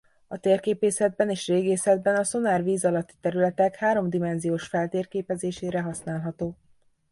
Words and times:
A 0.27 0.37
térképészetben 0.37 1.29
és 1.29 1.47
régészetben 1.47 2.15
a 2.15 2.23
szonár 2.23 2.63
víz 2.63 2.85
alatti 2.85 3.13
területek 3.21 3.75
háromdimenziós 3.75 4.67
feltérképezésére 4.67 5.81
használható. 5.81 6.57